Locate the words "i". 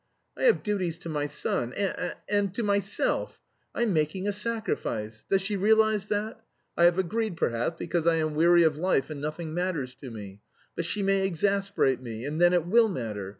0.35-0.45, 6.75-6.85, 8.07-8.15